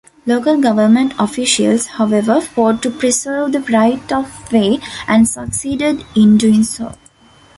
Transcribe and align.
Local 0.25 0.59
government 0.59 1.13
officials, 1.19 1.85
however, 1.85 2.41
fought 2.41 2.81
to 2.81 2.89
preserve 2.89 3.51
the 3.51 3.59
right-of-way 3.59 4.79
and 5.07 5.27
succeeded 5.27 6.03
in 6.15 6.39
doing 6.39 6.63
so. 6.63 6.95